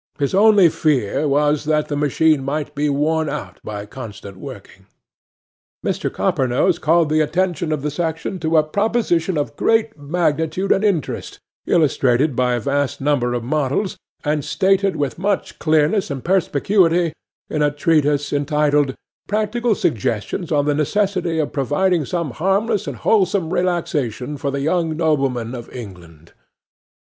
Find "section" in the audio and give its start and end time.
7.91-8.39